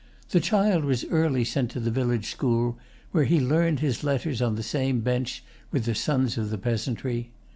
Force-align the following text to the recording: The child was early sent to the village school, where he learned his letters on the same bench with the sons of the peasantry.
The 0.31 0.39
child 0.39 0.83
was 0.83 1.05
early 1.11 1.43
sent 1.43 1.69
to 1.69 1.79
the 1.79 1.91
village 1.91 2.25
school, 2.31 2.79
where 3.11 3.25
he 3.25 3.39
learned 3.39 3.81
his 3.81 4.03
letters 4.03 4.41
on 4.41 4.55
the 4.55 4.63
same 4.63 5.01
bench 5.01 5.43
with 5.69 5.85
the 5.85 5.93
sons 5.93 6.39
of 6.39 6.49
the 6.49 6.57
peasantry. 6.57 7.29